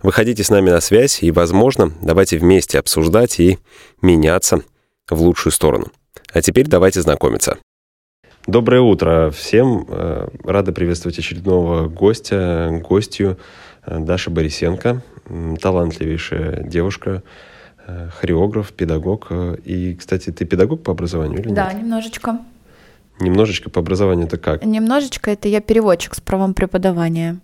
[0.00, 3.58] Выходите с нами на связь и, возможно, давайте вместе обсуждать и
[4.00, 4.62] меняться
[5.10, 5.86] в лучшую сторону.
[6.32, 7.58] А теперь давайте знакомиться.
[8.46, 9.86] Доброе утро всем.
[9.88, 13.38] Э, рада приветствовать очередного гостя, гостью
[13.84, 15.02] э, Даша Борисенко,
[15.60, 17.24] талантливейшая девушка,
[17.86, 19.32] э, хореограф, педагог.
[19.64, 21.72] И, кстати, ты педагог по образованию или да, нет?
[21.72, 22.38] Да, немножечко.
[23.18, 24.64] Немножечко по образованию это как?
[24.64, 27.40] Немножечко это я переводчик с правом преподавания.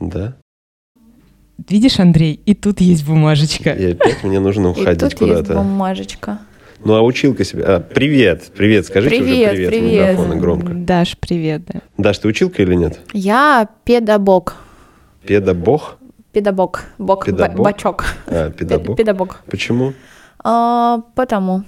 [0.00, 0.36] Да?
[1.68, 3.70] Видишь, Андрей, и тут есть бумажечка.
[3.70, 5.38] И опять мне нужно уходить куда-то.
[5.38, 6.38] есть бумажечка.
[6.84, 7.76] Ну, а училка себя...
[7.76, 10.10] А, привет, привет, скажите привет, уже привет, привет.
[10.10, 10.72] микрофона громко.
[10.74, 11.62] Даш, привет.
[11.66, 11.80] Да.
[11.96, 12.98] Даш, ты училка или нет?
[13.12, 14.56] Я педагог.
[15.24, 15.98] Педабог?
[16.32, 16.84] Педагог.
[16.98, 17.64] Бог, Педабог?
[17.64, 18.04] бачок.
[18.26, 18.96] А, педагог.
[18.96, 19.42] Педагог.
[19.48, 19.92] Почему?
[20.42, 21.62] А, потому.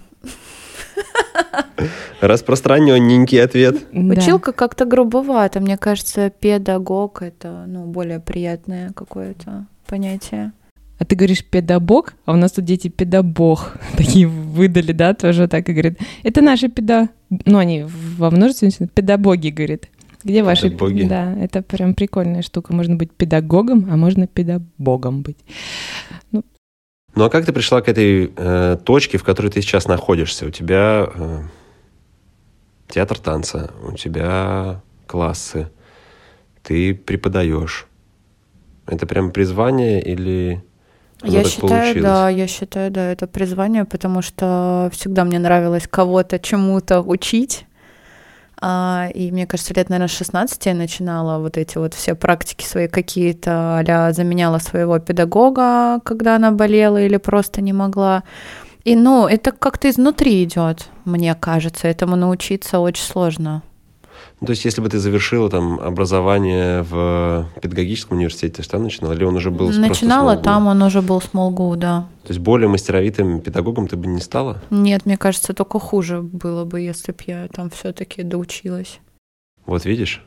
[2.21, 3.77] Распространенненький ответ.
[3.93, 4.21] Да.
[4.21, 5.61] Училка как-то грубовато.
[5.61, 10.53] Мне кажется, педагог— это ну, более приятное какое-то понятие.
[10.99, 13.75] А ты говоришь педагог, а у нас тут дети педагог.
[13.97, 15.95] Такие выдали, да, тоже так и говорят.
[16.25, 17.09] Это наши педа...
[17.47, 17.85] Ну, они
[18.19, 19.83] во множестве педагоги, говорят.
[20.25, 20.71] Где ваши...
[20.71, 21.05] Педагоги.
[21.05, 22.75] Да, это прям прикольная штука.
[22.75, 25.39] Можно быть педагогом, а можно педагогом быть.
[26.33, 26.43] Ну,
[27.15, 30.47] ну а как ты пришла к этой э, точке, в которой ты сейчас находишься?
[30.47, 31.43] У тебя э,
[32.89, 35.71] театр танца, у тебя классы,
[36.65, 37.87] ты преподаешь.
[38.87, 40.63] Это прям призвание или
[41.23, 42.03] я считаю, получилось?
[42.03, 47.67] да, я считаю, да, это призвание, потому что всегда мне нравилось кого-то чему-то учить.
[48.61, 52.89] А, и мне кажется, лет, наверное, 16 я начинала вот эти вот все практики свои
[52.89, 58.23] какие-то, а заменяла своего педагога, когда она болела или просто не могла.
[58.85, 61.89] И, ну, это как-то изнутри идет, мне кажется.
[61.89, 63.63] Этому научиться очень сложно.
[64.45, 69.15] Ну, то есть, если бы ты завершила там образование в педагогическом университете, что начинала?
[69.15, 72.09] Или он уже был Начинала, там он уже был смолгу, да.
[72.25, 74.61] То есть более мастеровитым педагогом ты бы не стала?
[74.69, 79.01] Нет, мне кажется, только хуже было бы, если бы я там все-таки доучилась.
[79.65, 80.23] Вот видишь?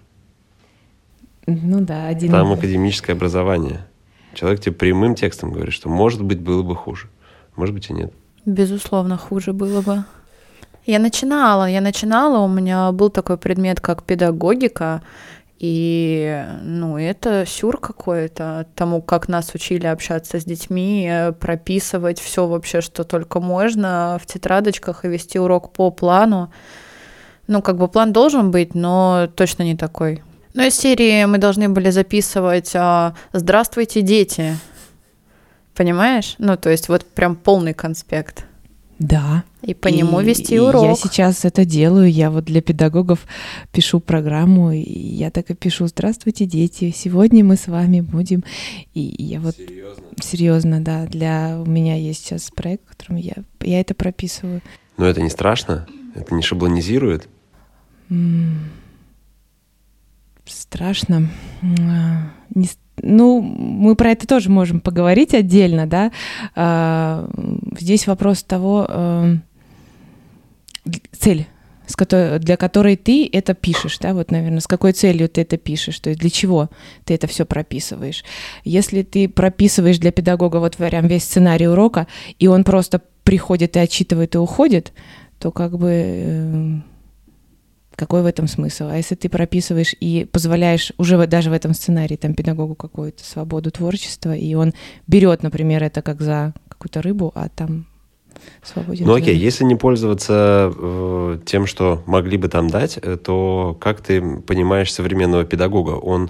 [1.46, 2.32] Ну да, один.
[2.32, 3.86] Там академическое образование.
[4.34, 7.08] Человек тебе прямым текстом говорит, что может быть было бы хуже.
[7.56, 8.12] Может быть и нет.
[8.48, 10.06] Безусловно, хуже было бы.
[10.88, 15.04] Я начинала, я начинала, у меня был такой предмет, как педагогика,
[15.60, 21.12] и, ну, это сюр какой-то тому, как нас учили общаться с детьми,
[21.42, 26.54] прописывать все вообще, что только можно в тетрадочках и вести урок по плану.
[27.48, 30.24] Ну, как бы план должен быть, но точно не такой.
[30.54, 34.56] Ну, из серии мы должны были записывать а, «Здравствуйте, дети».
[35.76, 36.36] Понимаешь?
[36.38, 38.46] Ну, то есть вот прям полный конспект.
[39.00, 39.44] Да.
[39.62, 40.84] И по и, нему вести урок.
[40.84, 42.12] Я сейчас это делаю.
[42.12, 43.28] Я вот для педагогов
[43.72, 46.94] пишу программу, и я так и пишу: Здравствуйте, дети!
[46.96, 48.44] Сегодня мы с вами будем.
[48.94, 51.06] И я вот серьезно, серьезно да.
[51.06, 54.62] Для у меня есть сейчас проект, в котором я я это прописываю.
[54.98, 55.86] Но это не страшно?
[56.16, 57.28] Это не шаблонизирует?
[60.46, 61.30] Страшно.
[61.62, 62.70] А, не,
[63.02, 66.12] ну, мы про это тоже можем поговорить отдельно, да.
[66.56, 67.30] А,
[67.80, 69.36] здесь вопрос того, э,
[71.12, 71.48] цель,
[72.40, 76.10] для которой ты это пишешь, да, вот, наверное, с какой целью ты это пишешь, то
[76.10, 76.70] есть для чего
[77.06, 78.24] ты это все прописываешь.
[78.66, 82.08] Если ты прописываешь для педагога вот прям весь сценарий урока,
[82.40, 84.92] и он просто приходит и отчитывает и уходит,
[85.40, 86.76] то как бы э,
[87.98, 88.86] какой в этом смысл?
[88.90, 93.72] А если ты прописываешь и позволяешь уже даже в этом сценарии там педагогу какую-то свободу
[93.72, 94.74] творчества, и он
[95.08, 97.88] берет, например, это как за какую-то рыбу, а там
[98.62, 99.08] свободен.
[99.08, 104.02] Ну окей, если не пользоваться э, тем, что могли бы там дать, э, то как
[104.02, 105.92] ты понимаешь современного педагога?
[105.92, 106.30] Он,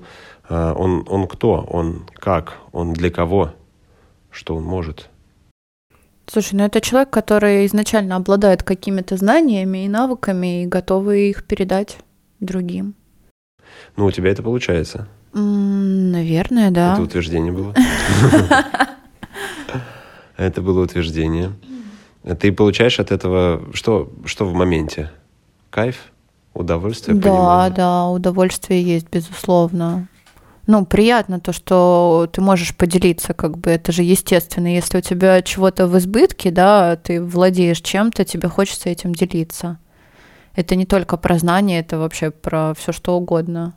[0.49, 1.67] э, он, он кто?
[1.69, 2.59] Он как?
[2.71, 3.53] Он для кого?
[4.31, 5.09] Что он может?
[6.29, 11.97] Слушай, ну это человек, который изначально обладает какими-то знаниями и навыками и готовый их передать
[12.41, 12.95] другим.
[13.95, 15.07] Ну, у тебя это получается.
[15.33, 16.93] М, наверное, да.
[16.93, 17.73] Это утверждение было.
[20.37, 21.53] Это было утверждение.
[22.39, 25.11] Ты получаешь от этого что, что в моменте?
[25.69, 26.11] Кайф?
[26.53, 27.15] Удовольствие?
[27.15, 27.73] Да, понимание?
[27.75, 30.07] да, удовольствие есть, безусловно.
[30.67, 34.67] Ну, приятно то, что ты можешь поделиться, как бы это же естественно.
[34.67, 39.79] Если у тебя чего-то в избытке, да, ты владеешь чем-то, тебе хочется этим делиться.
[40.55, 43.75] Это не только про знания, это вообще про все что угодно.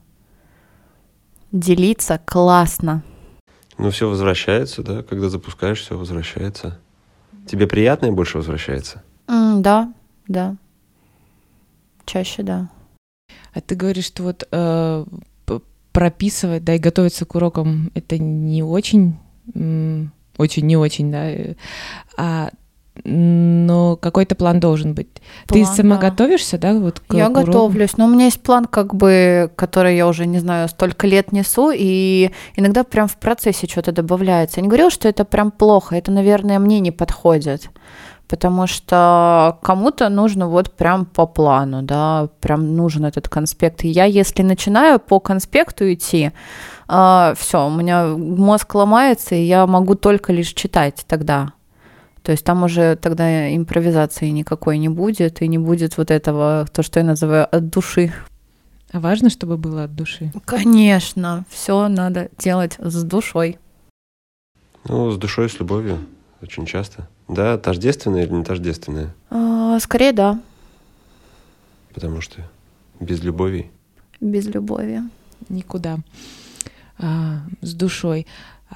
[1.53, 3.05] Делиться классно.
[3.79, 6.79] Ну, все возвращается, да, когда запускаешь, все возвращается.
[7.47, 9.03] Тебе приятно и больше возвращается?
[9.29, 9.93] Mm, да,
[10.27, 10.57] да.
[12.05, 12.69] Чаще, да.
[13.55, 15.05] А ты говоришь, что вот э,
[15.93, 19.17] прописывать, да, и готовиться к урокам это не очень,
[20.37, 21.55] очень не очень, да, э,
[22.17, 22.51] а
[23.05, 25.09] но какой-то план должен быть.
[25.47, 26.11] План, Ты сама да.
[26.11, 26.75] готовишься, да?
[26.75, 30.27] Вот к, я к готовлюсь, но у меня есть план, как бы, который я уже,
[30.27, 34.59] не знаю, столько лет несу, и иногда прям в процессе что-то добавляется.
[34.59, 37.71] Я не говорила, что это прям плохо, это, наверное, мне не подходит
[38.31, 43.85] потому что кому-то нужно вот прям по плану, да, прям нужен этот конспект.
[43.85, 46.31] И я, если начинаю по конспекту идти, э,
[46.87, 51.53] а, все, у меня мозг ломается, и я могу только лишь читать тогда.
[52.23, 56.85] То есть там уже тогда импровизации никакой не будет, и не будет вот этого, то,
[56.85, 58.13] что я называю от души.
[58.93, 60.33] А важно, чтобы было от души?
[60.45, 63.59] Конечно, все надо делать с душой.
[64.85, 65.99] Ну, с душой, с любовью,
[66.43, 67.09] очень часто.
[67.31, 69.15] Да, тождественное или не тождественное?
[69.31, 70.41] А, скорее, да.
[71.95, 72.43] Потому что
[72.99, 73.71] без любови?
[74.21, 75.03] Без любови.
[75.49, 75.99] Никуда.
[76.99, 78.27] А, с душой.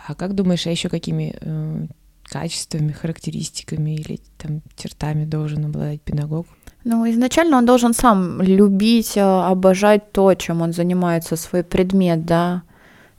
[0.07, 1.87] А как думаешь, а еще какими э,
[2.25, 6.47] качествами, характеристиками или там чертами должен обладать педагог?
[6.85, 12.63] Ну, изначально он должен сам любить, э, обожать то, чем он занимается, свой предмет, да,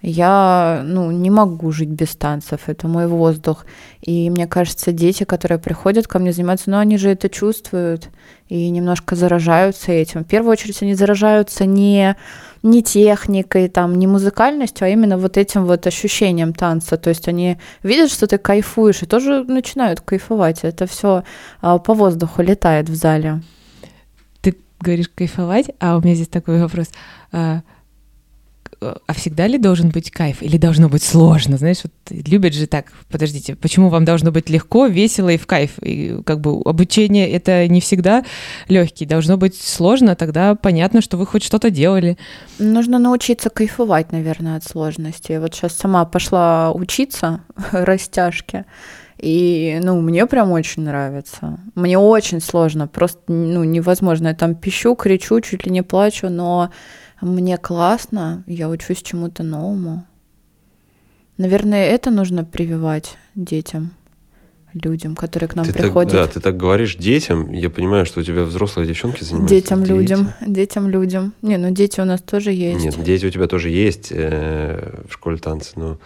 [0.07, 3.65] я ну, не могу жить без танцев, это мой воздух.
[4.01, 8.09] И мне кажется, дети, которые приходят ко мне заниматься, ну, они же это чувствуют
[8.47, 10.23] и немножко заражаются этим.
[10.23, 12.15] В первую очередь они заражаются не,
[12.61, 16.97] не техникой, там, не музыкальностью, а именно вот этим вот ощущением танца.
[16.97, 20.59] То есть они видят, что ты кайфуешь, и тоже начинают кайфовать.
[20.61, 21.23] Это все
[21.61, 23.41] а, по воздуху летает в зале.
[24.41, 26.89] Ты говоришь кайфовать, а у меня здесь такой вопрос
[28.81, 31.57] а,– а всегда ли должен быть кайф или должно быть сложно?
[31.57, 35.77] Знаешь, вот любят же так, подождите, почему вам должно быть легко, весело и в кайф?
[35.81, 38.23] И как бы обучение это не всегда
[38.67, 42.17] легкий, должно быть сложно, тогда понятно, что вы хоть что-то делали.
[42.59, 45.31] Нужно научиться кайфовать, наверное, от сложности.
[45.31, 48.65] Я вот сейчас сама пошла учиться растяжке,
[49.17, 51.59] и, ну, мне прям очень нравится.
[51.73, 54.29] Мне очень сложно, просто, ну, невозможно.
[54.29, 56.69] Я там пищу, кричу, чуть ли не плачу, но
[57.25, 60.05] мне классно, я учусь чему-то новому.
[61.37, 63.91] Наверное, это нужно прививать детям,
[64.73, 66.11] людям, которые к нам ты приходят.
[66.11, 69.55] Так, да, ты так говоришь детям, я понимаю, что у тебя взрослые девчонки занимаются.
[69.55, 69.91] Детям, дети.
[69.91, 71.33] людям, детям, людям.
[71.41, 72.83] Не, ну дети у нас тоже есть.
[72.83, 75.97] Нет, дети у тебя тоже есть э, в школе танца, но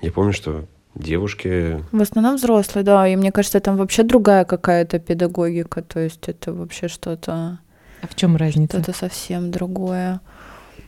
[0.00, 1.82] я помню, что девушки...
[1.92, 6.52] В основном взрослые, да, и мне кажется, там вообще другая какая-то педагогика, то есть это
[6.52, 7.60] вообще что-то...
[8.02, 8.82] А в чем разница?
[8.82, 10.20] Что-то совсем другое.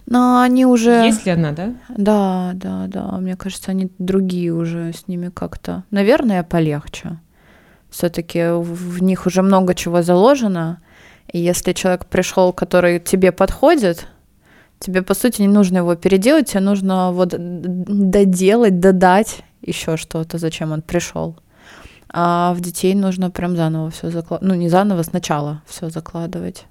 [0.06, 1.04] Но они уже...
[1.04, 1.74] Есть ли она, да?
[1.88, 3.18] Да, да, да.
[3.18, 5.84] Мне кажется, они другие уже с ними как-то.
[5.90, 7.18] Наверное, полегче.
[7.90, 10.80] Все-таки в них уже много чего заложено.
[11.32, 14.08] И если человек пришел, который тебе подходит,
[14.78, 20.72] тебе, по сути, не нужно его переделать, тебе нужно вот доделать, додать еще что-то, зачем
[20.72, 21.36] он пришел.
[22.10, 24.52] А в детей нужно прям заново все закладывать.
[24.52, 26.66] Ну, не заново, сначала все закладывать.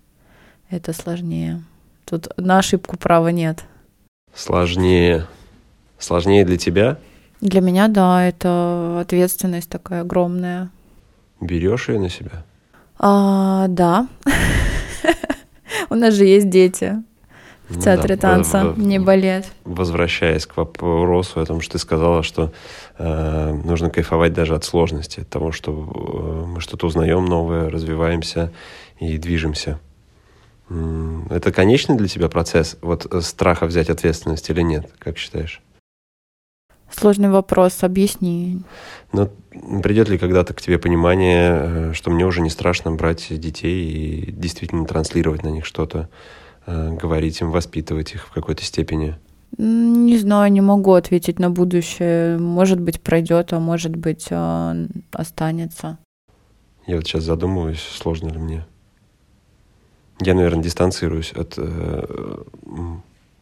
[0.69, 1.63] Это сложнее.
[2.05, 3.63] Тут на ошибку права нет.
[4.33, 5.27] Сложнее.
[5.97, 6.97] Сложнее для тебя?
[7.41, 10.69] Для меня, да, это ответственность такая огромная.
[11.41, 12.43] Берешь ее на себя?
[12.97, 14.07] А, да.
[15.89, 17.03] У нас же есть дети
[17.69, 19.45] в театре танца, не балет.
[19.65, 22.51] Возвращаясь к вопросу о том, что ты сказала, что
[22.97, 28.51] э, нужно кайфовать даже от сложности, от того, что э, мы что-то узнаем новое, развиваемся
[28.99, 29.79] и движемся.
[30.69, 35.61] Это конечный для тебя процесс, вот э, страха взять ответственность или нет, как считаешь?
[36.89, 38.61] Сложный вопрос, объясни.
[39.11, 39.29] Но
[39.81, 44.31] придет ли когда-то к тебе понимание, э, что мне уже не страшно брать детей и
[44.31, 46.09] действительно транслировать на них что-то,
[46.65, 49.17] э, говорить им, воспитывать их в какой-то степени?
[49.57, 52.39] Не знаю, не могу ответить на будущее.
[52.39, 54.29] Может быть, пройдет, а может быть,
[55.11, 55.99] останется.
[56.87, 58.65] Я вот сейчас задумываюсь, сложно ли мне.
[60.19, 62.43] Я, наверное, дистанцируюсь от э,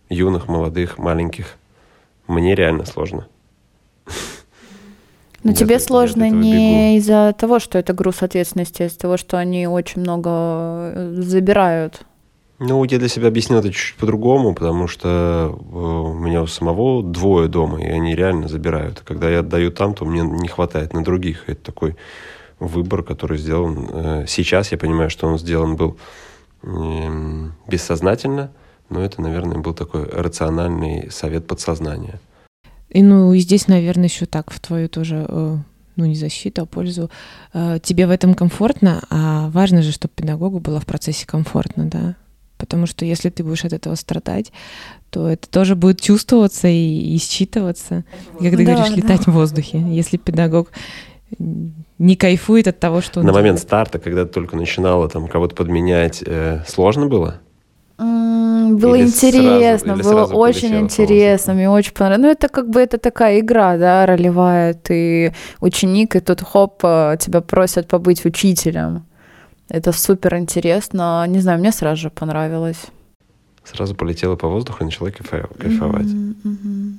[0.10, 1.58] юных, молодых, маленьких.
[2.28, 3.28] Мне реально сложно.
[5.44, 9.68] Но тебе сложно не из-за того, что это груз ответственности, а из-за того, что они
[9.68, 12.04] очень много э, забирают.
[12.60, 15.08] Ну, я для себя объяснил это чуть-чуть по-другому, потому что
[15.50, 19.02] э, у меня у самого двое дома, и они реально забирают.
[19.04, 21.50] Когда я отдаю там, то мне не хватает на других.
[21.50, 21.96] Это такой
[22.60, 23.90] выбор, который сделан.
[23.92, 25.98] Э, сейчас я понимаю, что он сделан был
[26.64, 28.52] бессознательно,
[28.90, 32.20] но это, наверное, был такой рациональный совет подсознания.
[32.90, 35.58] И ну и здесь, наверное, еще так в твою тоже э,
[35.96, 37.10] ну не защиту, а пользу.
[37.54, 42.16] Тебе в этом комфортно, а важно же, чтобы педагогу было в процессе комфортно, да?
[42.58, 44.52] Потому что если ты будешь от этого страдать,
[45.10, 48.04] то это тоже будет чувствоваться и, и считываться.
[48.40, 49.32] И, ты да, говоришь, летать да.
[49.32, 49.80] в воздухе.
[49.80, 50.70] Если педагог
[52.02, 53.44] не кайфует от того, что он На делает.
[53.44, 57.36] момент старта, когда ты только начинала там кого-то подменять, э, сложно было?
[57.98, 62.24] было или интересно, сразу, было очень интересно, мне очень понравилось.
[62.24, 64.74] Ну, это как бы это такая игра, да, ролевая.
[64.74, 69.06] Ты ученик, и тут хоп, э, тебя просят побыть учителем.
[69.70, 71.26] Это супер интересно.
[71.28, 72.88] Не знаю, мне сразу же понравилось.
[73.64, 76.08] Сразу полетела по воздуху и начала кайфовать.
[76.08, 76.94] Mm-hmm, mm-hmm.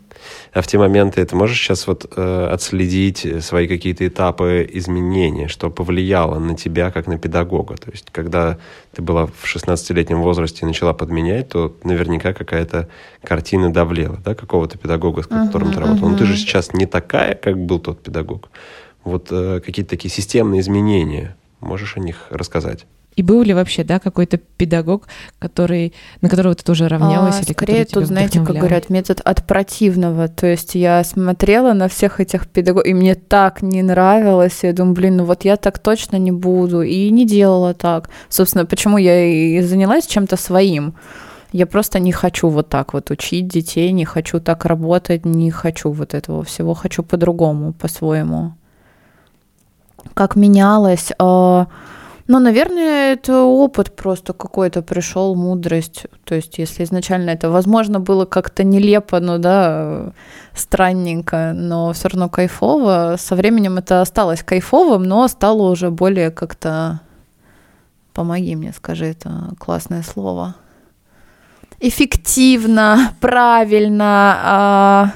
[0.52, 5.71] А в те моменты ты можешь сейчас вот э, отследить свои какие-то этапы изменения, что
[5.71, 7.76] повлияло на тебя как на педагога?
[7.76, 8.59] То есть, когда
[8.92, 12.88] ты была в 16-летнем возрасте и начала подменять, то наверняка какая-то
[13.25, 16.09] картина давлела, да, какого-то педагога, с которым uh-huh, ты работал.
[16.09, 18.50] Но ты же сейчас не такая, как был тот педагог.
[19.02, 22.87] Вот э, какие-то такие системные изменения Можешь о них рассказать?
[23.14, 25.07] И был ли вообще, да, какой-то педагог,
[25.38, 27.37] который, на которого ты тоже равнялась?
[27.40, 30.28] А, или скорее тут, знаете, как говорят, метод от противного.
[30.28, 34.61] То есть я смотрела на всех этих педагогов, и мне так не нравилось.
[34.62, 36.83] Я думаю, блин, ну вот я так точно не буду.
[36.83, 38.09] И не делала так.
[38.28, 40.95] Собственно, почему я и занялась чем-то своим.
[41.52, 45.90] Я просто не хочу вот так вот учить детей, не хочу так работать, не хочу
[45.90, 48.54] вот этого всего, хочу по-другому, по-своему
[50.14, 51.11] как менялось.
[51.19, 51.66] А,
[52.32, 56.06] ну, наверное, это опыт просто какой-то пришел, мудрость.
[56.24, 60.14] То есть, если изначально это, возможно, было как-то нелепо, ну да,
[60.54, 63.16] странненько, но все равно кайфово.
[63.18, 67.00] Со временем это осталось кайфовым, но стало уже более как-то...
[68.14, 70.54] Помоги мне, скажи это классное слово.
[71.80, 75.12] Эффективно, правильно, а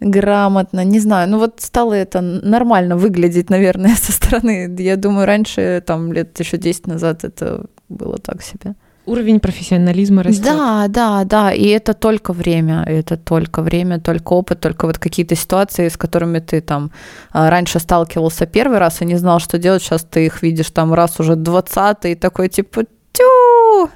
[0.00, 4.74] грамотно, не знаю, ну вот стало это нормально выглядеть, наверное, со стороны.
[4.78, 8.74] Я думаю, раньше, там, лет еще 10 назад это было так себе.
[9.06, 10.44] Уровень профессионализма растет.
[10.44, 15.34] Да, да, да, и это только время, это только время, только опыт, только вот какие-то
[15.34, 16.92] ситуации, с которыми ты там
[17.32, 20.94] а, раньше сталкивался первый раз и не знал, что делать, сейчас ты их видишь там
[20.94, 23.90] раз уже двадцатый, и такой типа, тю,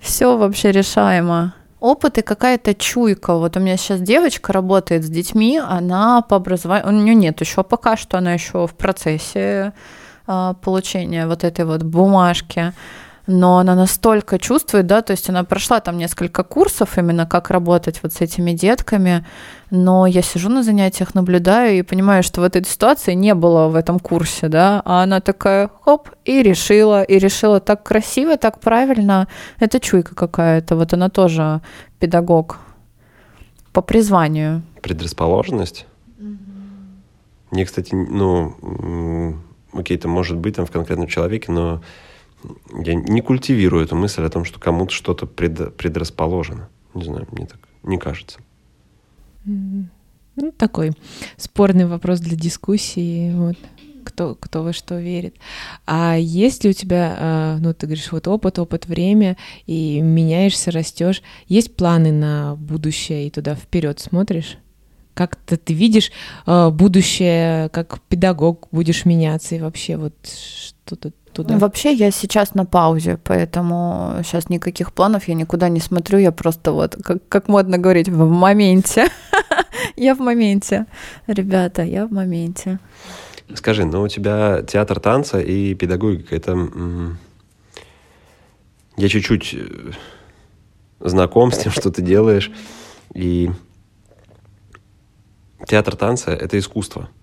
[0.00, 3.34] все вообще решаемо опыт и какая-то чуйка.
[3.34, 7.62] Вот у меня сейчас девочка работает с детьми, она по образованию, у нее нет еще
[7.64, 9.72] пока что, она еще в процессе
[10.26, 12.72] э, получения вот этой вот бумажки
[13.30, 18.00] но она настолько чувствует, да, то есть она прошла там несколько курсов именно как работать
[18.02, 19.24] вот с этими детками,
[19.70, 23.76] но я сижу на занятиях, наблюдаю и понимаю, что в этой ситуации не было в
[23.76, 29.28] этом курсе, да, а она такая, хоп, и решила, и решила так красиво, так правильно,
[29.60, 31.60] это чуйка какая-то, вот она тоже
[32.00, 32.58] педагог
[33.72, 34.62] по призванию.
[34.82, 35.86] Предрасположенность?
[36.18, 36.36] Угу.
[37.52, 39.36] Мне, кстати, ну,
[39.72, 41.80] окей, это может быть там в конкретном человеке, но
[42.84, 46.68] я не культивирую эту мысль о том, что кому-то что-то пред, предрасположено.
[46.94, 48.40] Не знаю, мне так не кажется.
[49.44, 50.92] Ну, такой
[51.36, 53.32] спорный вопрос для дискуссии.
[53.32, 53.56] Вот.
[54.04, 55.36] Кто, кто во что верит.
[55.86, 60.70] А есть ли у тебя, а, ну, ты говоришь, вот опыт, опыт, время, и меняешься,
[60.70, 61.22] растешь.
[61.48, 64.56] Есть планы на будущее и туда вперед смотришь?
[65.12, 66.12] Как-то ты видишь
[66.46, 71.58] а, будущее, как педагог будешь меняться, и вообще вот что-то туда?
[71.58, 76.72] Вообще я сейчас на паузе, поэтому сейчас никаких планов, я никуда не смотрю, я просто
[76.72, 79.08] вот, как, как модно говорить, в моменте.
[79.96, 80.86] я в моменте.
[81.26, 82.78] Ребята, я в моменте.
[83.54, 86.68] Скажи, ну у тебя театр танца и педагогика, это...
[88.96, 89.92] Я чуть-чуть э,
[91.00, 92.50] знаком с тем, что ты делаешь,
[93.14, 93.50] и
[95.66, 97.08] театр танца— это искусство—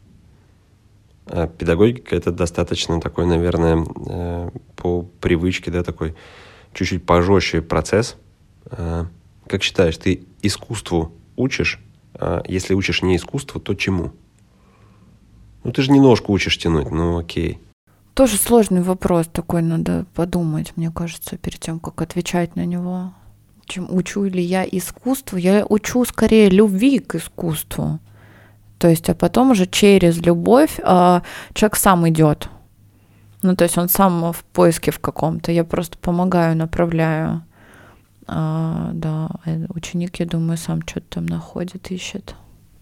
[1.45, 6.15] педагогика это достаточно такой, наверное, э, по привычке, да, такой
[6.73, 8.15] чуть-чуть пожестче процесс.
[8.65, 9.07] А,
[9.47, 11.79] как считаешь, ты искусству учишь?
[12.15, 14.11] А если учишь не искусству, то чему?
[15.63, 17.59] Ну, ты же не ножку учишь тянуть, ну окей.
[18.13, 23.13] Тоже сложный вопрос, такой надо подумать, мне кажется, перед тем, как отвечать на него.
[23.65, 25.37] Чем учу ли я искусству?
[25.37, 27.99] Я учу скорее любви к искусству.
[28.77, 32.49] То есть, а потом уже через любовь а, человек сам идет.
[33.41, 37.43] Ну, то есть он сам в поиске в каком-то, я просто помогаю, направляю.
[38.27, 42.35] А, да, э, ученик, я думаю, сам что-то там находит, ищет.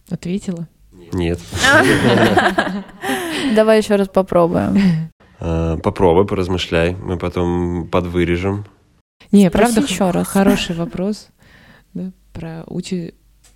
[0.10, 0.68] Ответила?
[1.14, 1.40] Нет.
[3.56, 5.12] Давай еще раз попробуем.
[5.40, 6.96] А, попробуй, поразмышляй.
[6.96, 8.66] Мы потом подвырежем.
[9.32, 10.28] Не, правда, еще раз.
[10.28, 11.28] Хороший вопрос.
[12.34, 13.14] Про учи...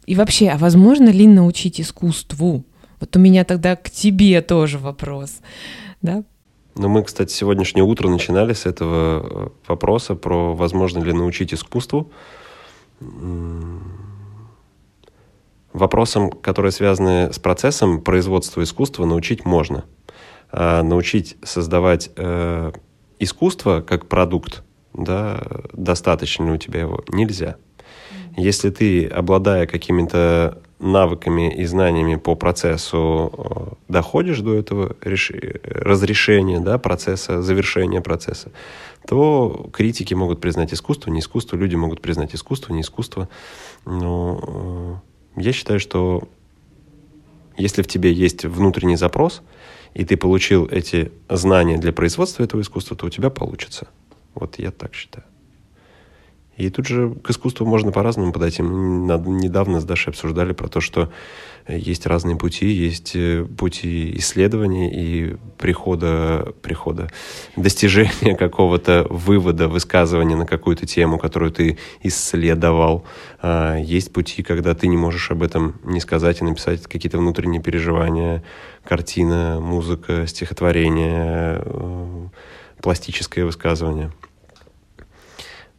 [0.09, 2.65] И вообще, а возможно ли научить искусству?
[2.99, 5.37] Вот у меня тогда к тебе тоже вопрос.
[6.01, 6.23] Да?
[6.73, 12.11] Ну, мы, кстати, сегодняшнее утро начинали с этого э, вопроса про возможно ли научить искусству.
[15.73, 19.85] Вопросам, которые связаны с процессом производства искусства, научить можно.
[20.51, 22.71] А научить создавать э,
[23.19, 24.63] искусство как продукт,
[24.95, 25.39] да,
[25.71, 27.57] достаточно ли у тебя его, нельзя.
[28.39, 35.31] Если ты, обладая какими-то навыками и знаниями по процессу э, доходишь до этого реш...
[35.63, 38.51] разрешения да, процесса, завершения процесса,
[39.05, 43.27] то критики могут признать искусство, не искусство, люди могут признать искусство, не искусство.
[43.85, 45.01] Но
[45.35, 46.23] э, я считаю, что
[47.57, 49.41] если в тебе есть внутренний запрос,
[49.93, 53.89] и ты получил эти знания для производства этого искусства, то у тебя получится.
[54.33, 55.25] Вот я так считаю.
[56.59, 58.61] И тут же к искусству можно по-разному подойти.
[58.61, 61.09] Мы недавно с Дашей обсуждали про то, что
[61.69, 67.09] есть разные пути, есть э, пути исследования и прихода, прихода
[67.55, 73.05] достижения какого-то вывода, высказывания на какую-то тему, которую ты исследовал.
[73.41, 77.61] А, есть пути, когда ты не можешь об этом не сказать и написать какие-то внутренние
[77.61, 78.43] переживания,
[78.83, 82.27] картина, музыка, стихотворение, э,
[82.81, 84.11] пластическое высказывание.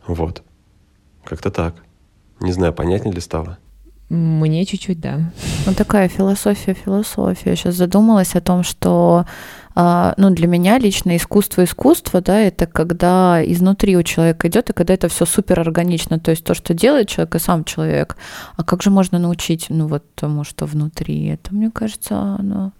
[0.06, 0.42] Вот.
[1.24, 1.74] Как-то так.
[2.40, 3.58] Не знаю, понятнее ли стало?
[4.10, 5.20] Мне чуть-чуть, да.
[5.66, 7.50] Ну, такая философия, философия.
[7.50, 9.24] Я сейчас задумалась о том, что
[9.76, 14.72] а, ну, для меня лично искусство искусство, да, это когда изнутри у человека идет, и
[14.72, 18.16] когда это все супер органично, то есть то, что делает человек, и сам человек.
[18.56, 21.26] А как же можно научить, ну, вот тому, что внутри?
[21.26, 22.72] Это, мне кажется, ну,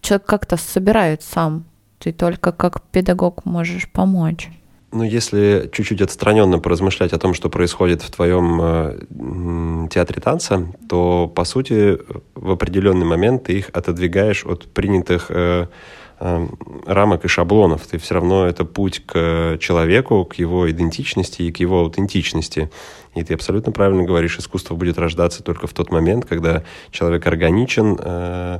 [0.00, 1.66] человек как-то собирает сам.
[1.98, 4.48] Ты только как педагог можешь помочь.
[4.92, 11.28] Ну, если чуть-чуть отстраненно поразмышлять о том, что происходит в твоем э, театре танца, то,
[11.28, 11.98] по сути,
[12.34, 15.66] в определенный момент ты их отодвигаешь от принятых э,
[16.18, 16.46] э,
[16.86, 17.86] рамок и шаблонов.
[17.86, 22.68] Ты все равно это путь к человеку, к его идентичности и к его аутентичности.
[23.14, 27.96] И ты абсолютно правильно говоришь, искусство будет рождаться только в тот момент, когда человек органичен,
[27.96, 28.58] э, Э,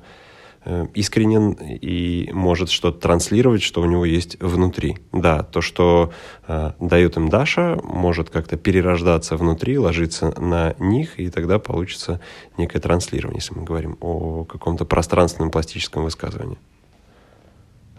[0.94, 4.99] искренен и может что-то транслировать, что у него есть внутри.
[5.12, 6.12] Да, то, что
[6.46, 12.20] э, дает им Даша, может как-то перерождаться внутри, ложиться на них, и тогда получится
[12.59, 16.59] некое транслирование, если мы говорим о каком-то пространственном пластическом высказывании.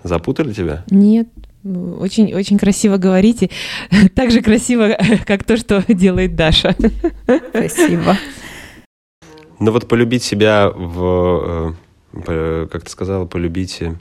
[0.04, 0.84] Запутали тебя?
[0.90, 1.28] Нет,
[1.64, 3.50] очень, очень красиво говорите.
[4.16, 6.76] Так же красиво, как то, что делает Даша.
[7.50, 8.18] Спасибо.
[9.60, 11.74] Ну вот полюбить себя в э,
[12.14, 13.98] как ты сказала, полюбите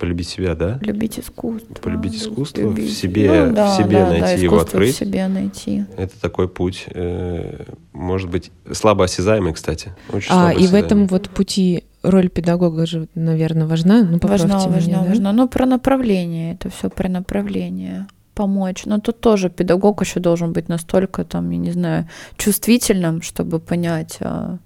[0.00, 0.78] полюбить себя, да?
[0.80, 1.74] Полюбить искусство.
[1.74, 2.90] Полюбить искусство, любить.
[2.90, 4.94] в себе, ну, да, в себе да, найти да, его, открыть.
[4.94, 5.84] В себе найти.
[5.96, 9.92] Это такой путь, э, может быть, слабо осязаемый, кстати.
[10.10, 14.02] Очень а, и в этом вот пути роль педагога же, наверное, важна.
[14.02, 15.08] Ну, важна, важна, меня, да?
[15.08, 15.32] важна.
[15.32, 18.86] Ну, про направление, это все про направление помочь.
[18.86, 24.16] Но тут тоже педагог еще должен быть настолько, там, я не знаю, чувствительным, чтобы понять,
[24.20, 24.56] а,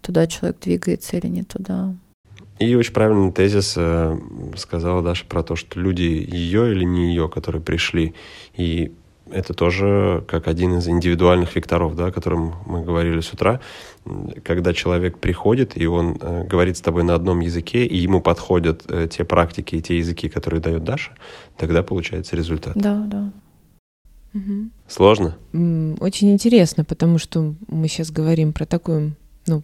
[0.00, 1.94] туда человек двигается или не туда.
[2.58, 4.18] И очень правильный тезис э,
[4.56, 8.14] сказала Даша про то, что люди ее или не ее, которые пришли.
[8.56, 8.92] И
[9.30, 13.60] это тоже как один из индивидуальных векторов, да, о котором мы говорили с утра.
[14.42, 18.84] Когда человек приходит, и он э, говорит с тобой на одном языке, и ему подходят
[18.88, 21.12] э, те практики и те языки, которые дает Даша,
[21.56, 22.72] тогда получается результат.
[22.74, 23.30] Да, да.
[24.34, 24.70] Угу.
[24.88, 25.36] Сложно?
[26.00, 29.14] Очень интересно, потому что мы сейчас говорим про такую,
[29.46, 29.62] ну,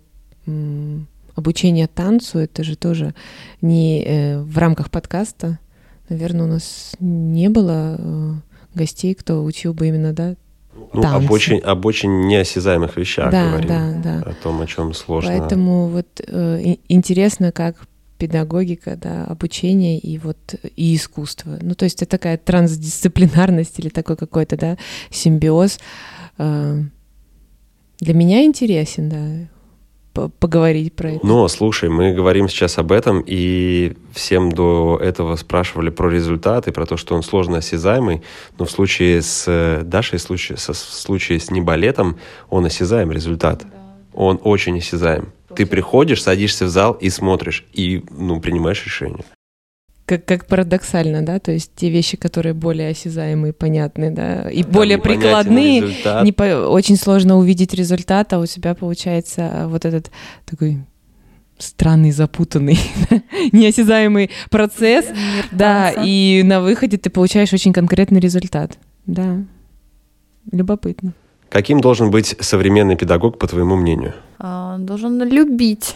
[1.35, 3.15] обучение танцу, это же тоже
[3.61, 5.59] не э, в рамках подкаста.
[6.09, 8.33] Наверное, у нас не было э,
[8.75, 10.37] гостей, кто учил бы именно, да,
[10.93, 11.25] ну, танцы.
[11.25, 13.69] об очень, об очень неосязаемых вещах да, говорим.
[13.69, 14.31] Да, да.
[14.31, 15.31] О том, о чем сложно.
[15.31, 17.77] Поэтому вот э, интересно, как
[18.19, 21.59] педагогика, да, обучение и вот и искусство.
[21.61, 24.79] Ну, то есть это такая трансдисциплинарность или такой какой-то, да,
[25.11, 25.79] симбиоз.
[26.39, 26.81] Э,
[28.01, 29.54] для меня интересен, да
[30.15, 31.27] поговорить про это.
[31.27, 36.87] Но, слушай, мы говорим сейчас об этом, и всем до этого спрашивали про результаты, про
[36.87, 38.23] то, что он сложно осязаемый,
[38.59, 42.17] но в случае с э, Дашей, в случае, в случае с небалетом,
[42.49, 43.63] он осязаем результат.
[43.65, 43.69] Да.
[44.13, 45.33] Он очень осязаем.
[45.55, 49.25] Ты приходишь, садишься в зал и смотришь, и ну, принимаешь решение.
[50.07, 54.73] Как, как парадоксально, да, то есть те вещи, которые более осязаемые, понятные, да, и Там
[54.73, 60.11] более прикладные, не по, очень сложно увидеть результат, а у тебя получается вот этот
[60.45, 60.79] такой
[61.59, 62.79] странный, запутанный,
[63.53, 66.03] неосязаемый процесс, Мир да, танца.
[66.05, 69.39] и на выходе ты получаешь очень конкретный результат, да,
[70.53, 71.15] любопытно.
[71.49, 74.15] Каким должен быть современный педагог, по твоему мнению?
[74.39, 75.95] А, он должен любить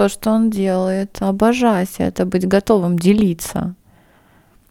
[0.00, 3.74] то, что он делает, обожать это, быть готовым делиться.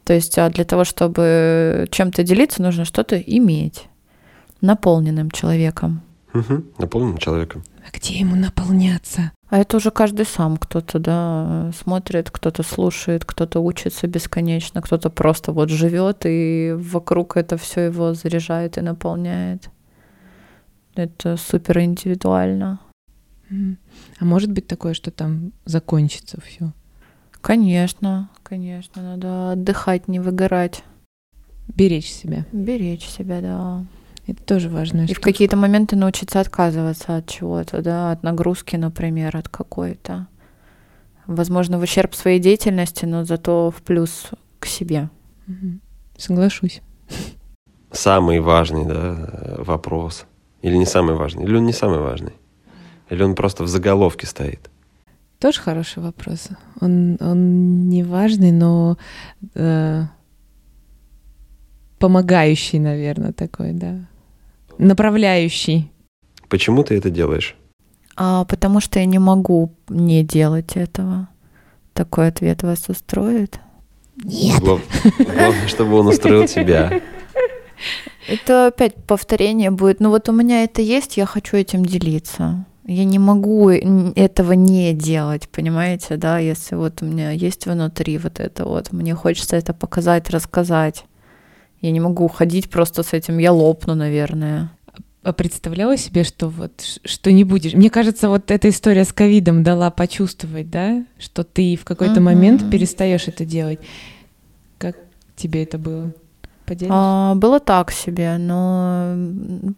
[0.03, 3.87] То есть а для того, чтобы чем-то делиться, нужно что-то иметь
[4.59, 6.01] наполненным человеком.
[6.33, 7.63] Угу, наполненным человеком.
[7.85, 9.31] А где ему наполняться?
[9.49, 15.51] А это уже каждый сам кто-то, да, смотрит, кто-то слушает, кто-то учится бесконечно, кто-то просто
[15.51, 19.69] вот живет и вокруг это все его заряжает и наполняет.
[20.95, 22.79] Это супер индивидуально.
[23.49, 26.71] А может быть такое, что там закончится все?
[27.41, 30.83] Конечно, конечно, надо отдыхать, не выгорать.
[31.67, 32.45] Беречь себя.
[32.51, 33.85] Беречь себя, да.
[34.27, 35.05] Это тоже важно.
[35.05, 40.27] И в какие-то моменты научиться отказываться от чего-то, да, от нагрузки, например, от какой-то.
[41.25, 45.09] Возможно, в ущерб своей деятельности, но зато в плюс к себе.
[46.17, 46.81] Соглашусь.
[47.91, 50.25] Самый важный, да, вопрос.
[50.62, 51.43] Или не самый важный?
[51.45, 52.33] Или он не самый важный?
[53.09, 54.69] Или он просто в заголовке стоит?
[55.39, 56.49] Тоже хороший вопрос.
[56.81, 58.97] Он, он не важный, но
[59.55, 60.03] э,
[61.97, 64.09] помогающий, наверное, такой, да
[64.79, 65.91] направляющий.
[66.47, 67.55] Почему ты это делаешь?
[68.15, 71.27] А, потому что я не могу не делать этого.
[71.93, 73.59] Такой ответ вас устроит?
[74.15, 74.59] Нет.
[74.59, 77.01] Главное, чтобы он устроил тебя.
[78.27, 79.99] Это опять повторение будет.
[79.99, 82.65] Ну вот у меня это есть, я хочу этим делиться.
[82.89, 88.39] Я не могу этого не делать, понимаете, да, если вот у меня есть внутри вот
[88.39, 91.06] это вот, мне хочется это показать, рассказать.
[91.82, 94.71] Я не могу уходить просто с этим, я лопну, наверное.
[95.21, 97.75] А представляла себе, что вот что не будешь.
[97.75, 102.21] Мне кажется, вот эта история с ковидом дала почувствовать, да, что ты в какой-то uh-huh.
[102.21, 103.80] момент перестаешь это делать.
[104.80, 104.97] Как
[105.36, 106.12] тебе это было?
[106.89, 109.15] А, было так себе, но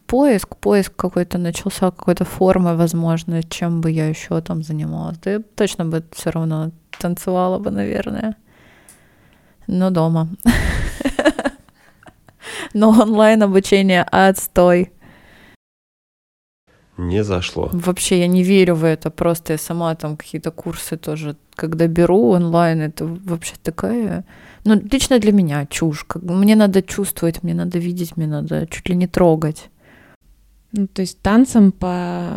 [0.08, 5.17] поиск, поиск какой-то начался, какой-то формы, возможно, чем бы я еще там занималась.
[5.19, 8.36] Да я точно бы все равно танцевала бы, наверное.
[9.67, 10.27] Но дома.
[12.73, 14.91] но онлайн обучение отстой.
[16.97, 17.69] Не зашло.
[17.71, 19.10] Вообще я не верю в это.
[19.10, 24.25] Просто я сама там какие-то курсы тоже, когда беру онлайн, это вообще такая,
[24.65, 26.06] ну лично для меня чушь.
[26.15, 29.69] Мне надо чувствовать, мне надо видеть, мне надо чуть ли не трогать.
[30.73, 32.27] Ну, то есть танцем по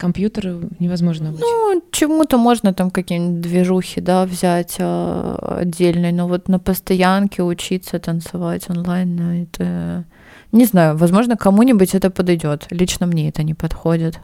[0.00, 1.44] компьютеру невозможно обучить?
[1.46, 7.98] Ну, чему-то можно там какие-нибудь движухи, да, взять а, отдельные, но вот на постоянке учиться
[7.98, 10.04] танцевать онлайн, ну, это...
[10.52, 12.66] Не знаю, возможно, кому-нибудь это подойдет.
[12.70, 14.18] Лично мне это не подходит.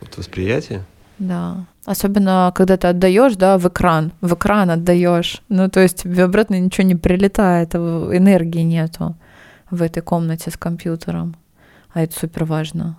[0.00, 0.84] Вот восприятие?
[1.18, 1.66] Да.
[1.84, 5.42] Особенно, когда ты отдаешь, да, в экран, в экран отдаешь.
[5.48, 9.16] Ну, то есть тебе обратно ничего не прилетает, энергии нету
[9.70, 11.36] в этой комнате с компьютером.
[11.92, 12.96] А это супер важно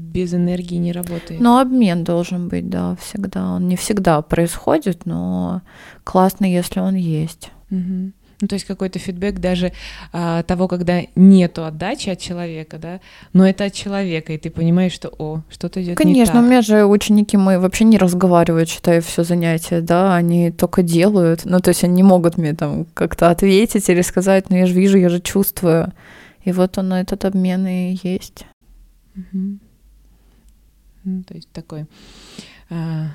[0.00, 1.40] без энергии не работает.
[1.40, 3.52] Но обмен должен быть, да, всегда.
[3.52, 5.62] Он не всегда происходит, но
[6.04, 7.50] классно, если он есть.
[7.70, 8.12] Угу.
[8.40, 9.72] Ну, то есть какой-то фидбэк даже
[10.12, 13.00] а, того, когда нету отдачи от человека, да,
[13.34, 16.42] но это от человека, и ты понимаешь, что, о, что-то идет Конечно, не так.
[16.42, 21.44] у меня же ученики мы вообще не разговаривают, считаю, все занятия, да, они только делают,
[21.44, 24.72] ну, то есть они не могут мне там как-то ответить или сказать, ну, я же
[24.72, 25.92] вижу, я же чувствую,
[26.44, 28.46] и вот он, этот обмен и есть.
[29.16, 29.58] Угу.
[31.04, 31.86] Ну, то есть такой...
[32.70, 33.08] А,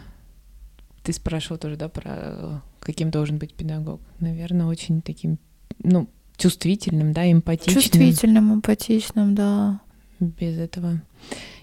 [1.03, 3.99] ты спрашивал тоже, да, про каким должен быть педагог.
[4.19, 5.39] Наверное, очень таким,
[5.83, 7.81] ну, чувствительным, да, эмпатичным.
[7.81, 9.81] Чувствительным, эмпатичным, да.
[10.19, 11.01] Без этого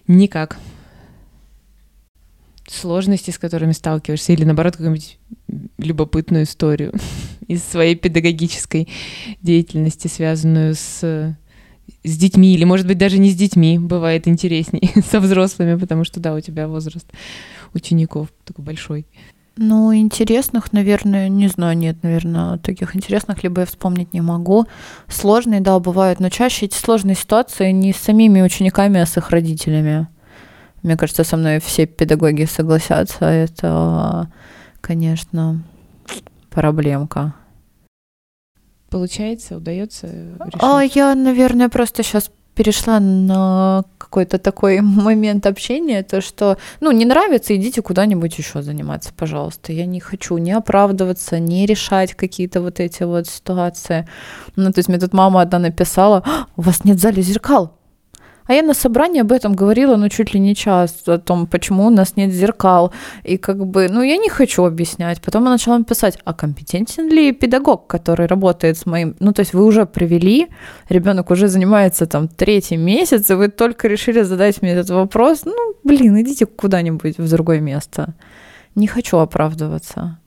[0.06, 0.58] никак.
[2.66, 5.18] Сложности, с которыми сталкиваешься, или наоборот, какую-нибудь
[5.78, 6.92] любопытную историю
[7.46, 8.88] из своей педагогической
[9.40, 11.36] деятельности, связанную с
[12.04, 16.20] с детьми, или, может быть, даже не с детьми, бывает интереснее, со взрослыми, потому что,
[16.20, 17.06] да, у тебя возраст
[17.74, 19.06] учеников такой большой.
[19.56, 24.66] Ну, интересных, наверное, не знаю, нет, наверное, таких интересных, либо я вспомнить не могу.
[25.08, 29.30] Сложные, да, бывают, но чаще эти сложные ситуации не с самими учениками, а с их
[29.30, 30.08] родителями.
[30.82, 33.26] Мне кажется, со мной все педагоги согласятся.
[33.26, 34.30] Это,
[34.80, 35.62] конечно,
[36.50, 37.34] проблемка
[38.92, 40.60] получается, удается решить?
[40.60, 47.04] А я, наверное, просто сейчас перешла на какой-то такой момент общения, то что, ну, не
[47.04, 49.72] нравится, идите куда-нибудь еще заниматься, пожалуйста.
[49.72, 54.06] Я не хочу не оправдываться, не решать какие-то вот эти вот ситуации.
[54.56, 57.72] Ну, то есть мне тут мама одна написала, «А, у вас нет в зале зеркал.
[58.52, 61.86] А я на собрании об этом говорила, ну, чуть ли не час, о том, почему
[61.86, 62.92] у нас нет зеркал.
[63.24, 65.22] И как бы, ну, я не хочу объяснять.
[65.22, 69.16] Потом я начала писать, а компетентен ли педагог, который работает с моим...
[69.20, 70.48] Ну, то есть вы уже привели,
[70.90, 75.46] ребенок уже занимается там третий месяц, и вы только решили задать мне этот вопрос.
[75.46, 78.12] Ну, блин, идите куда-нибудь в другое место.
[78.74, 80.18] Не хочу оправдываться.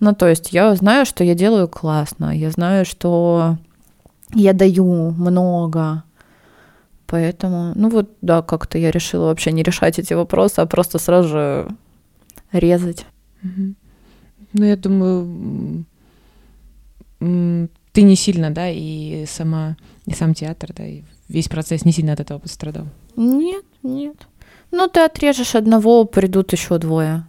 [0.00, 3.58] Ну, то есть я знаю, что я делаю классно, я знаю, что
[4.34, 6.04] я даю много,
[7.06, 11.28] Поэтому, ну вот, да, как-то я решила вообще не решать эти вопросы, а просто сразу
[11.28, 11.68] же
[12.52, 13.06] резать.
[14.52, 15.84] Ну, я думаю,
[17.18, 22.12] ты не сильно, да, и сама, и сам театр, да, и весь процесс не сильно
[22.12, 22.86] от этого пострадал.
[23.16, 24.26] Нет, нет.
[24.72, 27.24] Ну, ты отрежешь одного, придут еще двое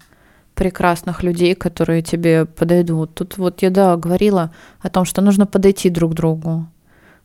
[0.56, 3.14] прекрасных людей, которые тебе подойдут.
[3.14, 6.66] Тут вот я, да, говорила о том, что нужно подойти друг к другу.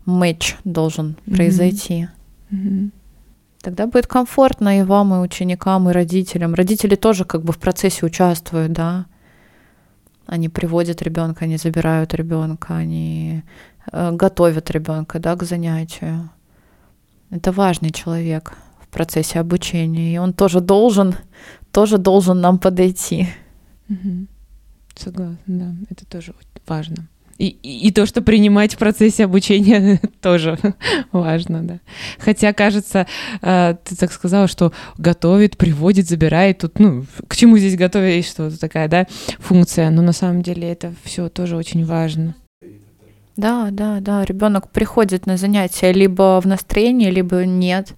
[0.05, 1.35] Матч должен mm-hmm.
[1.35, 2.09] произойти.
[3.63, 6.55] Тогда будет комфортно и вам, и ученикам, и родителям.
[6.55, 9.07] Родители тоже как бы в процессе участвуют, да.
[10.27, 13.43] Они приводят ребенка, они забирают ребенка, они
[13.93, 16.31] э, готовят ребенка, да, к занятию.
[17.31, 21.15] Это важный человек в процессе обучения, и он тоже должен,
[21.73, 23.29] тоже должен нам подойти.
[24.97, 26.35] Согласна, да, это тоже
[26.67, 27.09] важно.
[27.39, 30.59] И, и, то, что принимать в процессе обучения тоже
[31.13, 31.81] важно, да.
[32.19, 33.07] Хотя, кажется,
[33.41, 36.59] э, ты так сказала, что готовит, приводит, забирает.
[36.59, 39.07] Тут, ну, к чему здесь готовить, что-то такая, да,
[39.39, 39.91] функция.
[39.91, 42.35] Но на самом деле это все тоже очень важно.
[43.37, 44.25] Да, да, да.
[44.25, 47.95] Ребенок приходит на занятия либо в настроении, либо нет.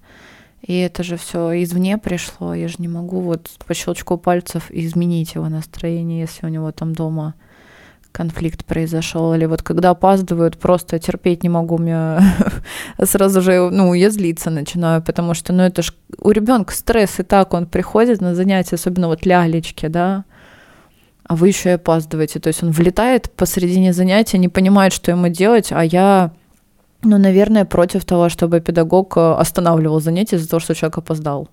[0.63, 2.55] И это же все извне пришло.
[2.55, 6.95] Я же не могу вот по щелчку пальцев изменить его настроение, если у него там
[6.95, 7.35] дома
[8.15, 12.23] конфликт произошел, или вот когда опаздывают, просто терпеть не могу, меня
[13.05, 17.25] сразу же, ну, я злиться начинаю, потому что, ну, это ж у ребенка стресс, и
[17.25, 20.25] так он приходит на занятия, особенно вот лялечки, да,
[21.25, 25.29] а вы еще и опаздываете, то есть он влетает посредине занятия, не понимает, что ему
[25.29, 26.31] делать, а я,
[27.03, 31.49] ну, наверное, против того, чтобы педагог э, останавливал занятие из-за того, что человек опоздал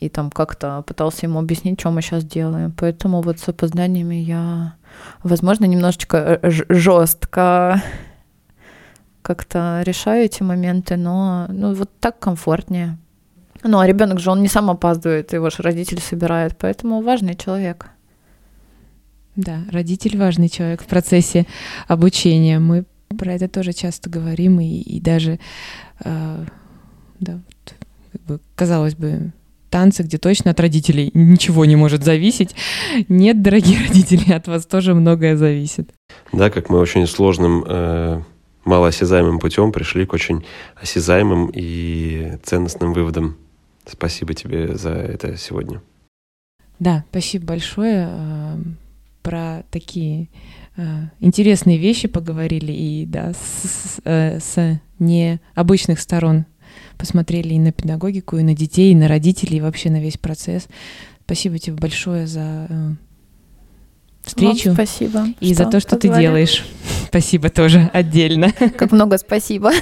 [0.00, 2.72] и там как-то пытался ему объяснить, что мы сейчас делаем.
[2.76, 4.74] Поэтому вот с опозданиями я,
[5.22, 7.82] возможно, немножечко э, жестко
[9.22, 12.98] как-то решаю эти моменты, но ну, вот так комфортнее.
[13.62, 17.86] Ну, а ребенок же, он не сам опаздывает, его же родитель собирает, поэтому важный человек.
[19.36, 21.46] Да, родитель важный человек в процессе
[21.88, 22.58] обучения.
[22.58, 22.84] Мы
[23.18, 25.40] про это тоже часто говорим, и, и даже,
[26.04, 26.44] э,
[27.20, 27.40] да,
[28.12, 29.32] как бы, казалось бы,
[29.74, 32.54] танцы, где точно от родителей ничего не может зависеть.
[33.08, 35.90] Нет, дорогие родители, от вас тоже многое зависит.
[36.32, 38.22] Да, как мы очень сложным, э,
[38.64, 40.44] малоосязаемым путем пришли к очень
[40.80, 43.36] осязаемым и ценностным выводам.
[43.84, 45.82] Спасибо тебе за это сегодня.
[46.78, 48.08] Да, спасибо большое.
[48.12, 48.56] Э,
[49.22, 50.28] про такие
[50.76, 50.82] э,
[51.18, 56.46] интересные вещи поговорили и да, с, с, э, с необычных сторон
[56.98, 60.68] посмотрели и на педагогику, и на детей, и на родителей, и вообще на весь процесс.
[61.24, 62.90] Спасибо тебе большое за э,
[64.22, 64.70] встречу.
[64.70, 65.26] Вам спасибо.
[65.40, 66.16] И за то, что поговорили.
[66.16, 66.64] ты делаешь.
[67.08, 68.52] Спасибо тоже отдельно.
[68.52, 69.72] Как много спасибо.